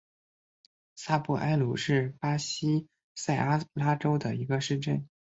[0.95, 5.07] 萨布埃鲁是巴西塞阿拉州的一个市镇。